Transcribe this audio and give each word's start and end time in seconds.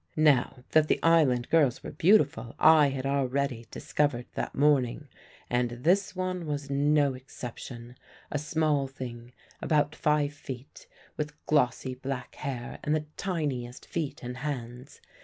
Now 0.17 0.63
that 0.71 0.87
the 0.87 0.99
island 1.03 1.47
girls 1.51 1.83
were 1.83 1.91
beautiful 1.91 2.55
I 2.57 2.87
had 2.87 3.05
already 3.05 3.67
discovered 3.69 4.25
that 4.33 4.55
morning, 4.55 5.09
and 5.47 5.69
this 5.69 6.15
one 6.15 6.47
was 6.47 6.71
no 6.71 7.13
exception 7.13 7.95
a 8.31 8.39
small 8.39 8.87
thing 8.87 9.31
about 9.61 9.93
five 9.95 10.33
feet, 10.33 10.87
with 11.17 11.35
glossy 11.45 11.93
black 11.93 12.33
hair 12.33 12.79
and 12.83 12.95
the 12.95 13.05
tiniest 13.15 13.85
feet 13.85 14.23
and 14.23 14.37
hands. 14.37 15.01